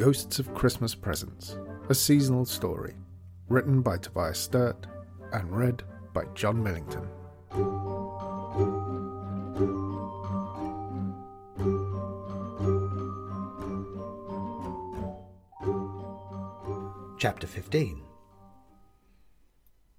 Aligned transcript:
Ghosts 0.00 0.38
of 0.38 0.54
Christmas 0.54 0.94
Presents, 0.94 1.58
a 1.90 1.94
seasonal 1.94 2.46
story, 2.46 2.94
written 3.50 3.82
by 3.82 3.98
Tobias 3.98 4.38
Sturt 4.38 4.86
and 5.34 5.54
read 5.54 5.82
by 6.14 6.24
Jon 6.34 6.62
Millington. 6.62 7.06
Chapter 17.18 17.46
15 17.46 18.02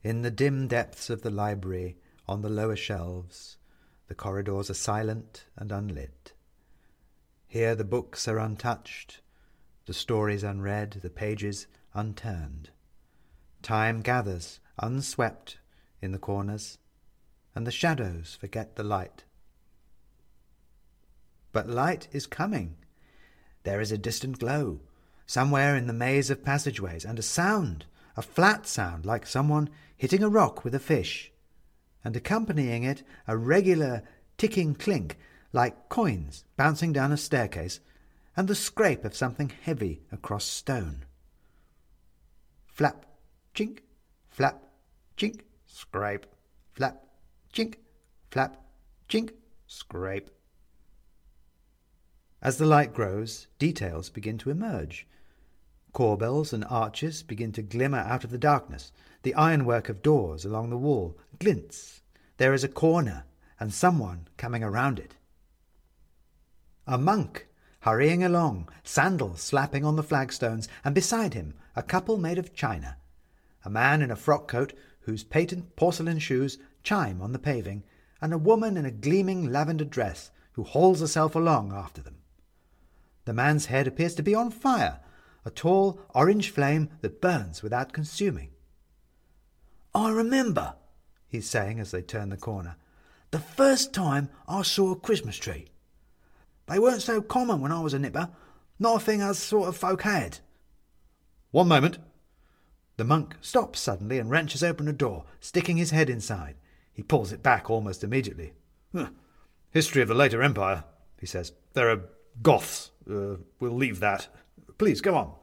In 0.02 0.24
the 0.24 0.32
dim 0.32 0.68
depths 0.68 1.12
of 1.12 1.22
the 1.22 1.30
library, 1.30 2.00
on 2.28 2.42
the 2.42 2.50
lower 2.50 2.76
shelves, 2.76 3.58
the 4.08 4.16
corridors 4.16 4.72
are 4.72 4.74
silent 4.74 5.46
and 5.56 5.72
unlit. 5.72 6.34
Here 7.46 7.76
the 7.76 7.84
books 7.84 8.28
are 8.28 8.40
untouched, 8.40 9.22
the 9.86 9.94
stories 9.94 10.44
unread, 10.44 11.00
the 11.02 11.10
pages 11.10 11.68
unturned. 11.94 12.70
Time 13.62 14.02
gathers, 14.02 14.60
unswept, 14.80 15.58
in 16.02 16.12
the 16.12 16.20
corners, 16.20 16.78
and 17.54 17.68
the 17.68 17.72
shadows 17.72 18.38
forget 18.40 18.76
the 18.76 18.84
light. 18.84 19.24
But 21.52 21.70
light 21.70 22.08
is 22.12 22.26
coming. 22.28 22.76
There 23.64 23.82
is 23.82 23.92
a 23.92 23.98
distant 23.98 24.40
glow, 24.40 24.82
somewhere 25.26 25.76
in 25.76 25.88
the 25.88 25.94
maze 25.94 26.30
of 26.30 26.44
passageways, 26.44 27.06
and 27.06 27.20
a 27.20 27.24
sound, 27.24 27.86
a 28.16 28.22
flat 28.22 28.66
sound 28.66 29.06
like 29.06 29.28
someone 29.28 29.70
hitting 29.96 30.24
a 30.24 30.30
rock 30.30 30.64
with 30.64 30.74
a 30.74 30.80
fish 30.80 31.32
and 32.04 32.16
accompanying 32.16 32.84
it 32.84 33.04
a 33.28 33.38
regular 33.38 34.04
ticking 34.38 34.74
clink 34.74 35.18
like 35.54 35.90
coins 35.90 36.44
bouncing 36.58 36.92
down 36.92 37.12
a 37.12 37.18
staircase 37.18 37.80
and 38.36 38.48
the 38.48 38.56
scrape 38.56 39.04
of 39.04 39.16
something 39.16 39.52
heavy 39.64 40.02
across 40.12 40.46
stone. 40.46 41.06
Flap, 42.66 43.06
chink, 43.54 43.80
flap, 44.30 44.64
chink, 45.18 45.42
scrape, 45.66 46.26
flap, 46.72 47.04
chink, 47.54 47.76
flap, 48.30 48.62
chink, 49.10 49.32
scrape. 49.68 50.30
As 52.42 52.58
the 52.58 52.66
light 52.66 52.94
grows, 52.94 53.48
details 53.60 54.10
begin 54.10 54.38
to 54.40 54.50
emerge. 54.50 55.06
Corbels 55.94 56.54
and 56.54 56.66
arches 56.70 57.22
begin 57.22 57.52
to 57.52 57.62
glimmer 57.62 58.00
out 58.00 58.24
of 58.24 58.32
the 58.32 58.38
darkness. 58.38 58.92
The 59.24 59.36
ironwork 59.36 59.90
of 59.90 60.02
doors 60.02 60.46
along 60.46 60.70
the 60.70 60.78
wall 60.78 61.18
glints. 61.38 62.02
There 62.38 62.54
is 62.54 62.64
a 62.64 62.70
corner 62.70 63.26
and 63.60 63.74
someone 63.74 64.28
coming 64.38 64.64
around 64.64 64.98
it. 64.98 65.16
A 66.88 66.98
monk 66.98 67.48
hurrying 67.82 68.24
along, 68.24 68.70
sandals 68.84 69.42
slapping 69.42 69.84
on 69.84 69.96
the 69.96 70.04
flagstones, 70.04 70.68
and 70.84 70.96
beside 70.96 71.34
him 71.34 71.54
a 71.76 71.84
couple 71.84 72.18
made 72.18 72.38
of 72.38 72.54
china. 72.54 72.98
A 73.64 73.70
man 73.70 74.02
in 74.02 74.12
a 74.12 74.16
frock 74.16 74.48
coat 74.48 74.74
whose 75.02 75.24
patent 75.24 75.76
porcelain 75.76 76.20
shoes 76.20 76.58
chime 76.84 77.22
on 77.22 77.32
the 77.32 77.40
paving, 77.40 77.84
and 78.22 78.34
a 78.34 78.38
woman 78.38 78.78
in 78.78 78.86
a 78.86 78.92
gleaming 78.92 79.52
lavender 79.52 79.86
dress 79.86 80.32
who 80.54 80.64
hauls 80.64 81.00
herself 81.00 81.36
along 81.36 81.72
after 81.74 82.02
them. 82.02 82.18
The 83.26 83.34
man's 83.34 83.68
head 83.68 83.88
appears 83.88 84.16
to 84.16 84.24
be 84.24 84.36
on 84.36 84.52
fire, 84.52 85.00
a 85.44 85.50
tall 85.50 86.00
orange 86.14 86.52
flame 86.52 86.90
that 87.02 87.22
burns 87.22 87.64
without 87.64 87.94
consuming. 87.94 88.50
I 89.94 90.12
remember, 90.12 90.76
he's 91.28 91.50
saying 91.50 91.80
as 91.80 91.92
they 91.92 92.02
turn 92.02 92.30
the 92.30 92.38
corner, 92.38 92.76
the 93.32 93.40
first 93.40 93.94
time 93.94 94.30
I 94.48 94.62
saw 94.62 94.92
a 94.92 94.96
Christmas 95.00 95.38
tree. 95.38 95.71
They 96.68 96.80
weren't 96.80 97.02
so 97.02 97.22
common 97.22 97.62
when 97.62 97.72
I 97.72 97.82
was 97.82 97.94
a 97.94 98.00
nipper, 98.00 98.30
not 98.80 99.02
a 99.02 99.06
thing 99.06 99.22
us 99.22 99.40
sort 99.40 99.68
of 99.68 99.78
folk 99.78 100.02
had. 100.04 100.40
One 101.52 101.68
moment. 101.68 102.00
The 102.98 103.04
monk 103.04 103.36
stops 103.42 103.80
suddenly 103.80 104.20
and 104.20 104.30
wrenches 104.30 104.64
open 104.64 104.88
a 104.88 104.94
door, 104.94 105.26
sticking 105.40 105.78
his 105.78 105.92
head 105.92 106.10
inside. 106.10 106.56
He 106.94 107.04
pulls 107.04 107.32
it 107.32 107.42
back 107.42 107.70
almost 107.70 108.04
immediately. 108.04 108.54
History 109.72 110.02
of 110.02 110.08
the 110.08 110.14
later 110.14 110.44
empire, 110.44 110.84
he 111.20 111.26
says. 111.26 111.54
There 111.74 111.90
are 111.90 112.02
Goths. 112.42 112.92
Uh, 113.10 113.38
we'll 113.60 113.74
leave 113.74 114.00
that. 114.02 114.28
Please, 114.78 115.02
go 115.02 115.16
on. 115.16 115.34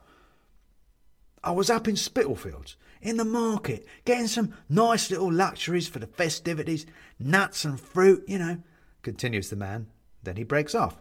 I 1.43 1.53
was 1.53 1.71
up 1.71 1.89
in 1.89 1.97
Spitalfields, 1.97 2.77
in 3.01 3.17
the 3.17 3.25
market, 3.25 3.87
getting 4.05 4.27
some 4.27 4.55
nice 4.69 5.11
little 5.11 5.33
luxuries 5.33 5.89
for 5.89 5.99
the 5.99 6.07
festivities, 6.07 6.85
nuts 7.19 7.65
and 7.65 7.81
fruit, 7.81 8.25
you 8.27 8.39
know, 8.39 8.59
continues 9.03 9.49
the 9.51 9.57
man. 9.57 9.87
Then 10.23 10.37
he 10.37 10.45
breaks 10.45 10.75
off. 10.75 10.97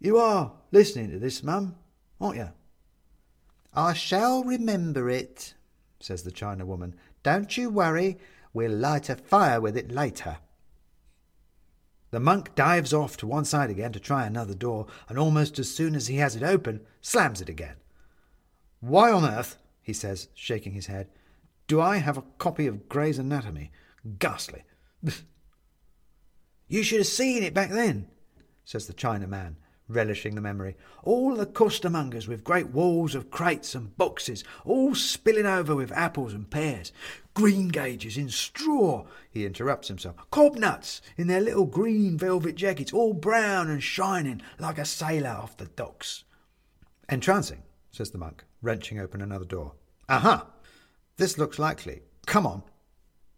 You 0.00 0.18
are 0.18 0.52
listening 0.70 1.10
to 1.10 1.18
this, 1.18 1.42
mum, 1.42 1.76
aren't 2.20 2.36
you? 2.36 2.50
I 3.72 3.92
shall 3.92 4.44
remember 4.44 5.08
it, 5.08 5.54
says 5.98 6.22
the 6.22 6.30
China 6.30 6.64
woman. 6.66 6.94
Don't 7.22 7.56
you 7.56 7.70
worry, 7.70 8.18
we'll 8.52 8.72
light 8.72 9.08
a 9.08 9.16
fire 9.16 9.60
with 9.60 9.76
it 9.76 9.90
later. 9.90 10.38
The 12.10 12.20
monk 12.20 12.54
dives 12.54 12.92
off 12.92 13.16
to 13.16 13.26
one 13.26 13.44
side 13.44 13.70
again 13.70 13.92
to 13.92 13.98
try 13.98 14.24
another 14.24 14.54
door, 14.54 14.86
and 15.08 15.18
almost 15.18 15.58
as 15.58 15.68
soon 15.68 15.96
as 15.96 16.06
he 16.06 16.18
has 16.18 16.36
it 16.36 16.44
open, 16.44 16.80
slams 17.00 17.40
it 17.40 17.48
again. 17.48 17.74
Why 18.80 19.10
on 19.10 19.24
earth, 19.24 19.58
he 19.82 19.92
says, 19.92 20.28
shaking 20.34 20.74
his 20.74 20.86
head, 20.86 21.08
do 21.66 21.80
I 21.80 21.96
have 21.96 22.16
a 22.16 22.24
copy 22.38 22.66
of 22.66 22.88
Gray's 22.88 23.18
Anatomy? 23.18 23.72
Ghastly. 24.18 24.62
you 26.68 26.82
should 26.84 26.98
have 26.98 27.06
seen 27.08 27.42
it 27.42 27.54
back 27.54 27.70
then, 27.70 28.06
says 28.64 28.86
the 28.86 28.92
China 28.92 29.26
man, 29.26 29.56
relishing 29.88 30.34
the 30.34 30.40
memory. 30.40 30.76
All 31.02 31.34
the 31.34 31.46
costermongers 31.46 32.26
with 32.26 32.44
great 32.44 32.68
walls 32.68 33.14
of 33.14 33.30
crates 33.30 33.74
and 33.74 33.96
boxes, 33.96 34.44
all 34.64 34.94
spilling 34.94 35.46
over 35.46 35.76
with 35.76 35.92
apples 35.92 36.32
and 36.32 36.50
pears. 36.50 36.92
Greengages 37.34 38.16
in 38.16 38.28
straw, 38.28 39.04
he 39.30 39.44
interrupts 39.44 39.88
himself. 39.88 40.16
Cobnuts 40.30 41.02
in 41.16 41.26
their 41.26 41.40
little 41.40 41.66
green 41.66 42.16
velvet 42.16 42.54
jackets, 42.54 42.92
all 42.92 43.12
brown 43.12 43.68
and 43.68 43.82
shining 43.82 44.40
like 44.58 44.78
a 44.78 44.84
sailor 44.84 45.30
off 45.30 45.56
the 45.56 45.66
docks. 45.66 46.24
Entrancing, 47.08 47.62
says 47.90 48.10
the 48.10 48.18
monk, 48.18 48.44
wrenching 48.62 48.98
open 48.98 49.20
another 49.20 49.44
door. 49.44 49.72
Aha! 50.08 50.46
This 51.16 51.38
looks 51.38 51.58
likely. 51.58 52.02
Come 52.26 52.46
on. 52.46 52.62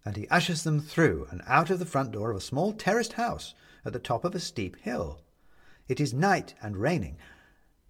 And 0.05 0.17
he 0.17 0.29
ushers 0.29 0.63
them 0.63 0.81
through 0.81 1.27
and 1.31 1.43
out 1.47 1.71
of 1.71 1.81
the 1.81 1.85
front 1.85 2.13
door 2.13 2.31
of 2.31 2.37
a 2.37 2.41
small 2.41 2.73
terraced 2.73 3.15
house 3.15 3.55
at 3.85 3.93
the 3.93 3.99
top 3.99 4.25
of 4.25 4.35
a 4.35 4.41
steep 4.41 4.77
hill. 4.81 5.21
It 5.89 6.01
is 6.01 6.13
night 6.13 6.55
and 6.63 6.77
raining, 6.77 7.17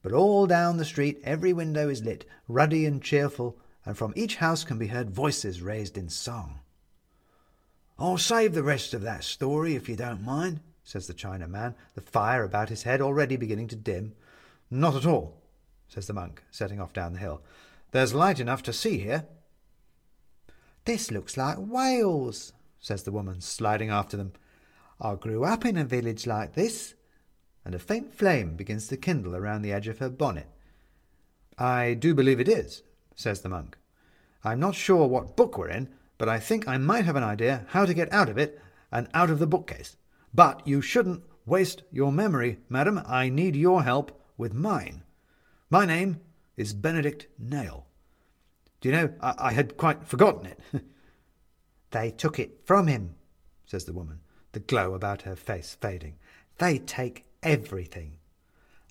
but 0.02 0.12
all 0.12 0.46
down 0.46 0.76
the 0.76 0.84
street 0.84 1.20
every 1.24 1.52
window 1.52 1.88
is 1.88 2.04
lit, 2.04 2.24
ruddy 2.46 2.84
and 2.84 3.02
cheerful, 3.02 3.58
and 3.84 3.96
from 3.96 4.12
each 4.16 4.36
house 4.36 4.64
can 4.64 4.78
be 4.78 4.88
heard 4.88 5.10
voices 5.10 5.62
raised 5.62 5.96
in 5.96 6.08
song. 6.08 6.60
I'll 7.98 8.18
save 8.18 8.52
the 8.52 8.62
rest 8.62 8.92
of 8.92 9.02
that 9.02 9.24
story 9.24 9.74
if 9.74 9.88
you 9.88 9.96
don't 9.96 10.22
mind, 10.22 10.60
says 10.84 11.06
the 11.06 11.14
China 11.14 11.48
man, 11.48 11.74
the 11.94 12.02
fire 12.02 12.44
about 12.44 12.68
his 12.68 12.82
head 12.82 13.00
already 13.00 13.36
beginning 13.36 13.68
to 13.68 13.76
dim. 13.76 14.14
Not 14.70 14.94
at 14.94 15.06
all, 15.06 15.40
says 15.88 16.06
the 16.06 16.12
monk, 16.12 16.42
setting 16.50 16.80
off 16.80 16.92
down 16.92 17.14
the 17.14 17.18
hill. 17.18 17.42
There's 17.92 18.14
light 18.14 18.40
enough 18.40 18.62
to 18.64 18.72
see 18.72 18.98
here. 18.98 19.26
This 20.84 21.10
looks 21.10 21.36
like 21.36 21.56
Wales, 21.58 22.52
says 22.78 23.04
the 23.04 23.12
woman, 23.12 23.40
sliding 23.40 23.90
after 23.90 24.16
them. 24.16 24.32
I 25.00 25.14
grew 25.14 25.44
up 25.44 25.64
in 25.64 25.76
a 25.76 25.84
village 25.84 26.26
like 26.26 26.54
this 26.54 26.94
and 27.66 27.75
a 27.75 27.81
faint 27.81 28.15
flame 28.15 28.54
begins 28.54 28.87
to 28.87 28.97
kindle 28.97 29.34
around 29.34 29.62
the 29.62 29.72
edge 29.72 29.88
of 29.88 29.99
her 29.99 30.09
bonnet. 30.09 30.47
I 31.59 31.94
do 31.94 32.15
believe 32.15 32.38
it 32.38 32.49
is, 32.49 32.84
says 33.16 33.41
the 33.41 33.49
monk. 33.49 33.77
I'm 34.44 34.60
not 34.60 34.77
sure 34.77 35.09
what 35.09 35.37
book 35.37 35.59
we're 35.59 35.71
in, 35.71 35.88
but 36.16 36.28
I 36.28 36.38
think 36.38 36.69
I 36.69 36.78
might 36.78 37.04
have 37.06 37.16
an 37.16 37.25
idea 37.25 37.66
how 37.71 37.84
to 37.84 37.93
get 37.93 38.12
out 38.12 38.28
of 38.28 38.38
it 38.38 38.60
and 38.92 39.09
out 39.13 39.30
of 39.30 39.41
the 39.41 39.48
bookcase. 39.48 39.97
But 40.33 40.65
you 40.65 40.80
shouldn't 40.80 41.24
waste 41.45 41.83
your 41.91 42.13
memory, 42.13 42.60
madam. 42.68 43.03
I 43.04 43.30
need 43.30 43.57
your 43.57 43.83
help 43.83 44.16
with 44.39 44.54
mine. 44.54 45.03
My 45.69 45.84
name 45.84 46.21
is 46.57 46.72
Benedict 46.72 47.27
Nail. 47.36 47.89
Do 48.80 48.91
you 48.91 48.95
know, 48.95 49.12
I, 49.21 49.34
I 49.39 49.53
had 49.53 49.77
quite 49.77 50.07
forgotten 50.07 50.47
it. 50.47 50.60
they 51.91 52.12
took 52.12 52.39
it 52.39 52.60
from 52.65 52.86
him, 52.86 53.16
says 53.65 53.86
the 53.86 53.92
woman, 53.92 54.21
the 54.53 54.60
glow 54.60 54.95
about 54.95 55.22
her 55.22 55.34
face 55.34 55.77
fading. 55.80 56.15
They 56.59 56.78
take 56.78 57.25
everything. 57.47 58.19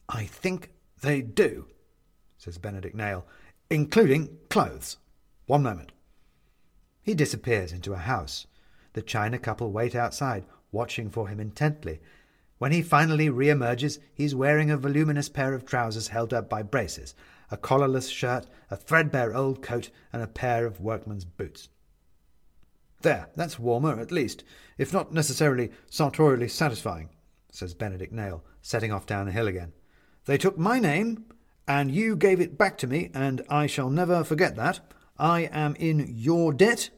I 0.08 0.24
think 0.24 0.72
they 1.02 1.22
do, 1.22 1.68
says 2.38 2.58
Benedict 2.58 2.96
Nail, 2.96 3.26
including 3.70 4.38
clothes. 4.50 4.98
One 5.46 5.62
moment. 5.62 5.92
He 7.04 7.14
disappears 7.14 7.72
into 7.72 7.94
a 7.94 7.98
house. 7.98 8.48
The 8.94 9.02
China 9.02 9.38
couple 9.38 9.72
wait 9.72 9.94
outside, 9.94 10.46
watching 10.72 11.10
for 11.10 11.28
him 11.28 11.40
intently. 11.40 12.00
When 12.58 12.72
he 12.72 12.82
finally 12.82 13.30
re-emerges, 13.30 14.00
he's 14.14 14.34
wearing 14.34 14.72
a 14.72 14.78
voluminous 14.78 15.28
pair 15.28 15.54
of 15.54 15.66
trousers 15.66 16.08
held 16.08 16.34
up 16.34 16.50
by 16.50 16.64
braces, 16.64 17.14
a 17.52 17.58
collarless 17.58 18.10
shirt, 18.10 18.48
a 18.72 18.78
threadbare 18.78 19.36
old 19.36 19.62
coat, 19.62 19.90
and 20.14 20.24
a 20.24 20.28
pair 20.28 20.66
of 20.66 20.80
workman's 20.80 21.26
boots. 21.26 21.68
There, 23.02 23.28
that's 23.36 23.60
warmer, 23.60 24.00
at 24.00 24.12
least, 24.12 24.46
if 24.78 24.94
not 24.94 25.14
necessarily 25.14 25.72
sartorially 25.90 26.48
satisfying 26.48 27.10
says 27.56 27.74
Benedict 27.74 28.14
Nail, 28.14 28.44
setting 28.62 28.92
off 28.92 29.06
down 29.06 29.26
the 29.26 29.32
hill 29.32 29.48
again. 29.48 29.74
They 30.26 30.38
took 30.38 30.58
my 30.58 30.80
name 30.80 31.26
and 31.68 31.92
you 31.92 32.16
gave 32.16 32.40
it 32.40 32.58
back 32.58 32.78
to 32.80 32.88
me, 32.88 33.10
and 33.14 33.42
I 33.50 33.66
shall 33.66 33.90
never 33.90 34.24
forget 34.24 34.56
that. 34.56 34.80
I 35.18 35.50
am 35.52 35.76
in 35.78 36.08
your 36.10 36.54
debt 36.54 36.90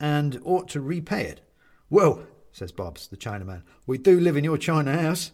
and 0.00 0.40
ought 0.44 0.68
to 0.68 0.80
repay 0.80 1.24
it. 1.24 1.40
Well, 1.90 2.26
says 2.52 2.72
Bobs, 2.72 3.08
the 3.08 3.16
Chinaman, 3.16 3.62
we 3.86 3.98
do 3.98 4.18
live 4.18 4.36
in 4.36 4.44
your 4.44 4.56
China 4.56 4.96
house. 4.96 5.32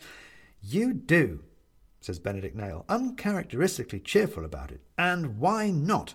You 0.63 0.93
do, 0.93 1.45
says 2.01 2.19
Benedict 2.19 2.57
Nail, 2.57 2.85
uncharacteristically 2.89 4.01
cheerful 4.01 4.45
about 4.45 4.73
it. 4.73 4.81
And 4.99 5.39
why 5.39 5.71
not? 5.71 6.15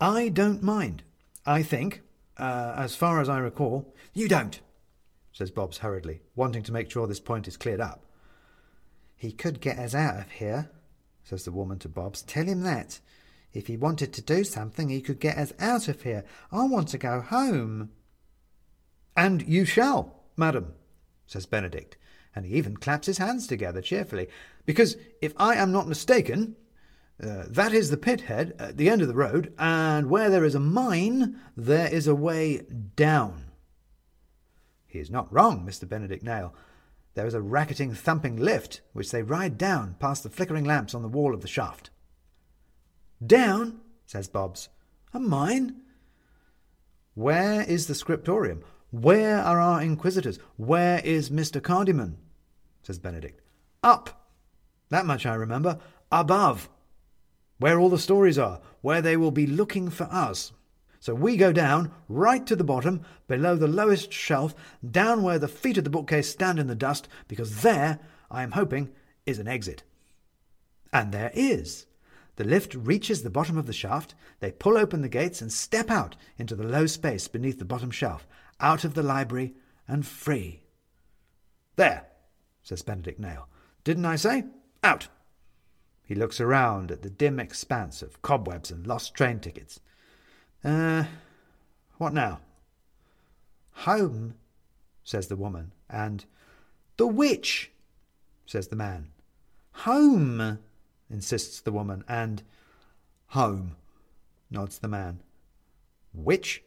I 0.00 0.28
don't 0.28 0.62
mind. 0.62 1.02
I 1.44 1.62
think, 1.62 2.02
uh, 2.38 2.74
as 2.76 2.96
far 2.96 3.20
as 3.20 3.28
I 3.28 3.38
recall, 3.38 3.94
you 4.14 4.28
don't, 4.28 4.60
says 5.32 5.50
Bobs 5.50 5.78
hurriedly, 5.78 6.22
wanting 6.34 6.62
to 6.64 6.72
make 6.72 6.90
sure 6.90 7.06
this 7.06 7.20
point 7.20 7.46
is 7.46 7.56
cleared 7.56 7.80
up. 7.80 8.05
He 9.16 9.32
could 9.32 9.60
get 9.60 9.78
us 9.78 9.94
out 9.94 10.18
of 10.18 10.30
here, 10.30 10.70
says 11.24 11.44
the 11.44 11.52
woman 11.52 11.78
to 11.80 11.88
Bobs. 11.88 12.22
Tell 12.22 12.44
him 12.44 12.62
that. 12.62 13.00
If 13.52 13.68
he 13.68 13.76
wanted 13.76 14.12
to 14.12 14.22
do 14.22 14.44
something, 14.44 14.90
he 14.90 15.00
could 15.00 15.18
get 15.18 15.38
us 15.38 15.52
out 15.58 15.88
of 15.88 16.02
here. 16.02 16.24
I 16.52 16.64
want 16.64 16.88
to 16.88 16.98
go 16.98 17.22
home. 17.22 17.90
And 19.16 19.42
you 19.48 19.64
shall, 19.64 20.24
madam, 20.36 20.74
says 21.26 21.46
Benedict, 21.46 21.96
and 22.34 22.44
he 22.44 22.54
even 22.56 22.76
claps 22.76 23.06
his 23.06 23.16
hands 23.16 23.46
together 23.46 23.80
cheerfully, 23.80 24.28
because 24.66 24.96
if 25.22 25.32
I 25.38 25.54
am 25.54 25.72
not 25.72 25.88
mistaken, 25.88 26.54
uh, 27.22 27.44
that 27.48 27.72
is 27.72 27.88
the 27.88 27.96
pit 27.96 28.22
head 28.22 28.54
at 28.58 28.76
the 28.76 28.90
end 28.90 29.00
of 29.00 29.08
the 29.08 29.14
road, 29.14 29.54
and 29.58 30.10
where 30.10 30.28
there 30.28 30.44
is 30.44 30.54
a 30.54 30.60
mine, 30.60 31.40
there 31.56 31.88
is 31.92 32.06
a 32.06 32.14
way 32.14 32.60
down. 32.94 33.46
He 34.86 34.98
is 34.98 35.10
not 35.10 35.32
wrong, 35.32 35.66
Mr. 35.66 35.88
Benedict 35.88 36.22
Nail. 36.22 36.54
There 37.16 37.26
is 37.26 37.32
a 37.32 37.40
racketing, 37.40 37.94
thumping 37.94 38.36
lift, 38.36 38.82
which 38.92 39.10
they 39.10 39.22
ride 39.22 39.56
down 39.56 39.96
past 39.98 40.22
the 40.22 40.28
flickering 40.28 40.66
lamps 40.66 40.94
on 40.94 41.00
the 41.00 41.08
wall 41.08 41.32
of 41.32 41.40
the 41.40 41.48
shaft. 41.48 41.88
Down, 43.26 43.80
says 44.04 44.28
Bobs. 44.28 44.68
A 45.14 45.18
mine? 45.18 45.76
Where 47.14 47.62
is 47.62 47.86
the 47.86 47.94
scriptorium? 47.94 48.62
Where 48.90 49.38
are 49.38 49.58
our 49.58 49.80
inquisitors? 49.80 50.38
Where 50.58 51.00
is 51.02 51.30
Mr. 51.30 51.58
Cardyman? 51.58 52.16
says 52.82 52.98
Benedict. 52.98 53.40
Up! 53.82 54.28
That 54.90 55.06
much 55.06 55.24
I 55.24 55.34
remember. 55.36 55.78
Above! 56.12 56.68
Where 57.58 57.80
all 57.80 57.88
the 57.88 57.98
stories 57.98 58.38
are, 58.38 58.60
where 58.82 59.00
they 59.00 59.16
will 59.16 59.30
be 59.30 59.46
looking 59.46 59.88
for 59.88 60.04
us. 60.04 60.52
So 61.06 61.14
we 61.14 61.36
go 61.36 61.52
down, 61.52 61.92
right 62.08 62.44
to 62.48 62.56
the 62.56 62.64
bottom, 62.64 63.02
below 63.28 63.54
the 63.54 63.68
lowest 63.68 64.12
shelf, 64.12 64.56
down 64.90 65.22
where 65.22 65.38
the 65.38 65.46
feet 65.46 65.78
of 65.78 65.84
the 65.84 65.90
bookcase 65.90 66.28
stand 66.28 66.58
in 66.58 66.66
the 66.66 66.74
dust, 66.74 67.06
because 67.28 67.62
there, 67.62 68.00
I 68.28 68.42
am 68.42 68.50
hoping, 68.50 68.90
is 69.24 69.38
an 69.38 69.46
exit. 69.46 69.84
And 70.92 71.12
there 71.12 71.30
is. 71.32 71.86
The 72.34 72.42
lift 72.42 72.74
reaches 72.74 73.22
the 73.22 73.30
bottom 73.30 73.56
of 73.56 73.66
the 73.66 73.72
shaft, 73.72 74.16
they 74.40 74.50
pull 74.50 74.76
open 74.76 75.00
the 75.00 75.08
gates 75.08 75.40
and 75.40 75.52
step 75.52 75.92
out 75.92 76.16
into 76.38 76.56
the 76.56 76.66
low 76.66 76.86
space 76.86 77.28
beneath 77.28 77.60
the 77.60 77.64
bottom 77.64 77.92
shelf, 77.92 78.26
out 78.58 78.82
of 78.82 78.94
the 78.94 79.04
library 79.04 79.54
and 79.86 80.04
free. 80.04 80.64
There, 81.76 82.08
says 82.64 82.82
Benedict 82.82 83.20
Nail. 83.20 83.48
Didn't 83.84 84.06
I 84.06 84.16
say? 84.16 84.42
Out! 84.82 85.06
He 86.02 86.16
looks 86.16 86.40
around 86.40 86.90
at 86.90 87.02
the 87.02 87.10
dim 87.10 87.38
expanse 87.38 88.02
of 88.02 88.22
cobwebs 88.22 88.72
and 88.72 88.88
lost 88.88 89.14
train 89.14 89.38
tickets. 89.38 89.78
Uh, 90.66 91.04
what 91.98 92.12
now? 92.12 92.40
Home, 93.70 94.34
says 95.04 95.28
the 95.28 95.36
woman, 95.36 95.70
and 95.88 96.24
the 96.96 97.06
witch, 97.06 97.70
says 98.46 98.66
the 98.66 98.74
man. 98.74 99.12
Home, 99.70 100.58
insists 101.08 101.60
the 101.60 101.70
woman, 101.70 102.02
and 102.08 102.42
home, 103.28 103.76
nods 104.50 104.80
the 104.80 104.88
man. 104.88 105.20
Which? 106.12 106.64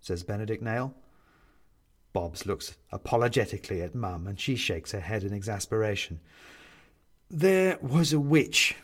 says 0.00 0.22
Benedict 0.22 0.62
Nail. 0.62 0.94
Bobs 2.12 2.46
looks 2.46 2.76
apologetically 2.92 3.82
at 3.82 3.92
Mum, 3.92 4.28
and 4.28 4.38
she 4.38 4.54
shakes 4.54 4.92
her 4.92 5.00
head 5.00 5.24
in 5.24 5.32
exasperation. 5.32 6.20
There 7.28 7.76
was 7.82 8.12
a 8.12 8.20
witch, 8.20 8.76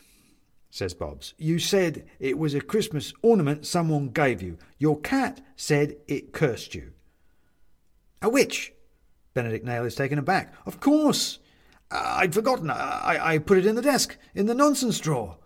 says 0.73 0.95
Bobbs. 0.95 1.35
You 1.37 1.59
said 1.59 2.03
it 2.19 2.39
was 2.39 2.55
a 2.55 2.59
Christmas 2.59 3.13
ornament 3.21 3.63
someone 3.63 4.09
gave 4.09 4.41
you. 4.41 4.57
Your 4.79 4.99
cat 4.99 5.39
said 5.55 5.97
it 6.07 6.33
cursed 6.33 6.73
you. 6.73 6.93
A 8.23 8.29
witch? 8.29 8.73
Benedict 9.35 9.63
Nail 9.63 9.85
is 9.85 9.93
taken 9.93 10.17
aback. 10.17 10.51
Of 10.65 10.79
course. 10.79 11.37
I'd 11.91 12.33
forgotten. 12.33 12.71
I, 12.71 13.19
I 13.21 13.37
put 13.37 13.59
it 13.59 13.67
in 13.67 13.75
the 13.75 13.83
desk, 13.83 14.17
in 14.33 14.47
the 14.47 14.55
nonsense 14.55 14.99
drawer. 14.99 15.37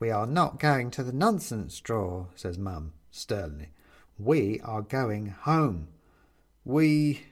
We 0.00 0.10
are 0.10 0.26
not 0.26 0.58
going 0.58 0.90
to 0.92 1.02
the 1.02 1.12
nonsense 1.12 1.78
drawer, 1.80 2.28
says 2.34 2.56
Mum 2.56 2.94
sternly. 3.10 3.68
We 4.18 4.60
are 4.64 4.80
going 4.80 5.26
home. 5.26 5.88
We 6.64 7.26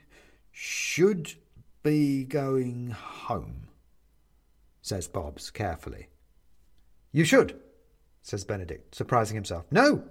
should 0.51 1.33
be 1.81 2.25
going 2.25 2.91
home, 2.91 3.69
says 4.83 5.07
Bobbs 5.07 5.49
carefully. 5.49 6.09
You 7.13 7.23
should, 7.23 7.57
says 8.23 8.43
Benedict, 8.43 8.93
surprising 8.93 9.35
himself. 9.35 9.65
No, 9.71 10.03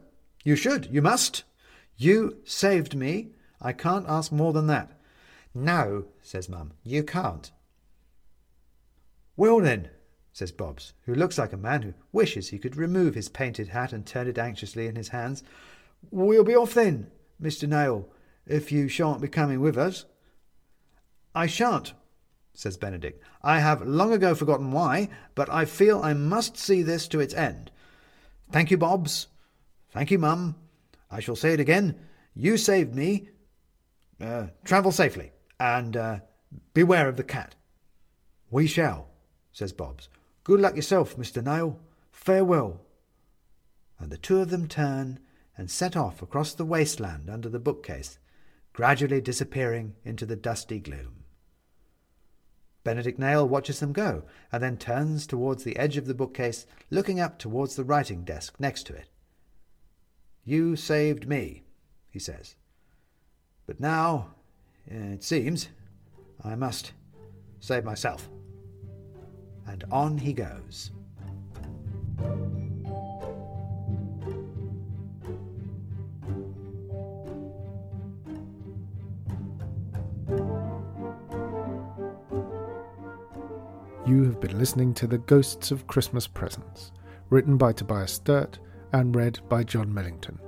you 0.45 0.57
should. 0.57 0.87
You 0.87 1.03
must. 1.03 1.43
You 1.97 2.39
saved 2.45 2.95
me. 2.95 3.33
I 3.61 3.73
can't 3.73 4.09
ask 4.09 4.33
more 4.33 4.53
than 4.53 4.69
that. 4.69 4.99
No, 5.55 6.07
says 6.23 6.49
Mum, 6.49 6.73
you 6.83 7.03
can't. 7.03 7.51
Well 9.37 9.61
then, 9.61 9.91
says 10.33 10.53
Bobs, 10.53 10.95
who 11.05 11.15
looks 11.15 11.39
like 11.39 11.53
a 11.53 11.59
man 11.59 11.83
who 11.83 11.95
wishes 12.13 12.49
he 12.49 12.59
could 12.59 12.77
remove 12.77 13.15
his 13.15 13.29
painted 13.29 13.69
hat 13.69 13.93
and 13.93 14.07
turn 14.07 14.29
it 14.29 14.39
anxiously 14.39 14.87
in 14.87 14.97
his 14.97 15.09
hands. 15.09 15.43
We'll 16.11 16.45
be 16.45 16.57
off 16.57 16.75
then, 16.75 17.11
Mr. 17.41 17.69
Nail, 17.69 18.09
if 18.47 18.73
you 18.73 18.89
shan't 18.89 19.21
be 19.21 19.29
coming 19.29 19.61
with 19.61 19.77
us. 19.77 20.07
I 21.35 21.47
shan't, 21.47 21.93
says 22.55 22.77
Benedict. 22.77 23.23
I 23.43 23.61
have 23.61 23.87
long 23.87 24.13
ago 24.13 24.35
forgotten 24.35 24.73
why, 24.73 25.09
but 25.35 25.51
I 25.51 25.65
feel 25.65 26.01
I 26.01 26.15
must 26.15 26.57
see 26.57 26.83
this 26.83 27.09
to 27.09 27.21
its 27.21 27.35
end. 27.35 27.71
Thank 28.51 28.71
you, 28.71 28.79
Bobbs. 28.79 29.29
Thank 29.91 30.11
you, 30.11 30.19
Mum. 30.19 30.57
I 31.11 31.21
shall 31.21 31.37
say 31.37 31.53
it 31.53 31.61
again. 31.61 31.99
You 32.35 32.57
saved 32.57 32.95
me. 32.95 33.29
Uh, 34.21 34.47
travel 34.65 34.93
safely, 34.93 35.33
and 35.59 35.97
uh, 35.97 36.19
beware 36.75 37.09
of 37.09 37.17
the 37.17 37.25
cat. 37.25 37.55
We 38.51 38.67
shall, 38.67 39.09
says 39.53 39.73
Bobbs. 39.73 40.09
Good 40.45 40.61
luck 40.61 40.77
yourself, 40.77 41.17
Mr. 41.17 41.43
Nail. 41.43 41.79
Farewell. 42.11 42.81
And 43.99 44.11
the 44.11 44.19
two 44.19 44.41
of 44.41 44.51
them 44.51 44.69
turn 44.69 45.19
and 45.57 45.71
set 45.71 45.97
off 45.97 46.23
across 46.23 46.55
the 46.55 46.65
wasteland 46.65 47.29
under 47.29 47.49
the 47.49 47.59
bookcase, 47.59 48.19
gradually 48.73 49.21
disappearing 49.21 49.95
into 50.05 50.27
the 50.27 50.37
dusty 50.37 50.79
gloom. 50.79 51.22
Benedict 52.85 53.19
Nail 53.19 53.49
watches 53.49 53.81
them 53.81 53.93
go, 53.93 54.25
and 54.51 54.63
then 54.63 54.77
turns 54.77 55.27
towards 55.27 55.65
the 55.65 55.77
edge 55.77 55.97
of 55.97 56.07
the 56.07 56.15
bookcase, 56.15 56.67
looking 56.91 57.21
up 57.21 57.39
towards 57.39 57.77
the 57.77 57.85
writing 57.85 58.25
desk 58.25 58.59
next 58.59 58.85
to 58.87 58.95
it. 58.95 59.09
You 60.45 60.75
saved 60.75 61.29
me, 61.29 61.63
he 62.11 62.19
says. 62.19 62.57
But 63.67 63.79
now, 63.79 64.35
it 64.87 65.23
seems, 65.23 65.69
I 66.43 66.57
must 66.57 66.93
save 67.61 67.85
myself. 67.85 68.29
And 69.67 69.85
on 69.91 70.19
he 70.19 70.33
goes. 70.33 70.91
Been 84.53 84.59
listening 84.59 84.93
to 84.95 85.07
The 85.07 85.17
Ghosts 85.17 85.71
of 85.71 85.87
Christmas 85.87 86.27
Presents, 86.27 86.93
written 87.31 87.57
by 87.57 87.73
Tobias 87.73 88.13
Sturt 88.13 88.59
and 88.93 89.17
read 89.17 89.41
by 89.49 89.65
Jon 89.65 89.95
Millington. 89.95 90.39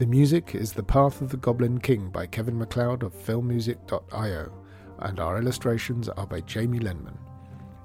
The 0.00 0.06
music 0.06 0.56
is 0.56 0.72
The 0.72 0.82
Path 0.82 1.20
of 1.20 1.30
the 1.30 1.36
Goblin 1.36 1.78
King 1.78 2.10
by 2.10 2.26
Kevin 2.26 2.58
MacLeod 2.58 3.04
of 3.04 3.14
filmmusic.io, 3.14 4.52
and 4.98 5.20
our 5.20 5.38
illustrations 5.38 6.08
are 6.08 6.26
by 6.26 6.40
Jamie 6.40 6.80
Lenman. 6.80 7.16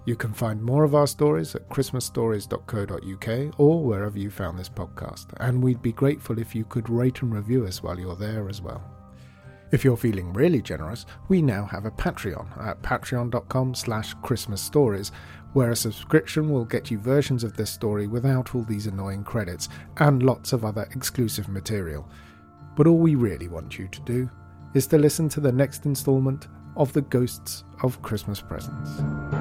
You 0.08 0.16
can 0.16 0.34
find 0.34 0.60
more 0.60 0.84
of 0.84 0.96
our 0.96 1.06
stories 1.06 1.54
at 1.54 1.70
christmasstories.co.uk 1.70 3.60
or 3.60 3.84
wherever 3.84 4.18
you 4.18 4.32
found 4.32 4.58
this 4.58 4.70
podcast, 4.70 5.28
and 5.38 5.62
we'd 5.62 5.84
be 5.84 5.92
grateful 5.92 6.40
if 6.40 6.56
you 6.56 6.66
could 6.66 6.90
rate 6.90 7.22
and 7.22 7.32
review 7.32 7.68
us 7.68 7.84
while 7.84 8.00
you're 8.00 8.16
there 8.16 8.50
as 8.50 8.60
well. 8.60 8.84
If 9.72 9.84
you're 9.84 9.98
feeling 9.98 10.34
really 10.34 10.64
generous, 10.64 11.06
we 11.28 11.44
now 11.44 11.64
have 11.66 11.86
a 11.86 11.92
Patreon 11.92 12.68
at 12.68 12.82
patreon.com 12.82 13.76
slash 13.76 14.16
Christmas 14.24 14.62
Stories, 14.62 15.12
where 15.54 15.72
a 15.72 15.76
subscription 15.76 16.50
will 16.50 16.66
get 16.66 16.92
you 16.92 17.00
versions 17.00 17.44
of 17.44 17.56
this 17.56 17.70
story 17.70 18.08
without 18.08 18.54
all 18.54 18.64
these 18.64 18.88
annoying 18.88 19.24
credits 19.24 19.70
and 19.98 20.24
lots 20.24 20.54
of 20.54 20.64
other 20.64 20.88
exclusive 20.94 21.50
material. 21.50 22.08
But 22.76 22.88
all 22.88 22.98
we 22.98 23.16
really 23.16 23.48
want 23.48 23.78
you 23.78 23.88
to 23.88 24.02
do 24.02 24.30
is 24.74 24.88
to 24.88 24.98
listen 24.98 25.30
to 25.30 25.40
the 25.40 25.52
next 25.52 25.86
instalment 25.86 26.48
of 26.76 26.94
The 26.94 27.02
Ghosts 27.02 27.64
of 27.82 28.02
Christmas 28.02 28.42
Presents. 28.42 29.39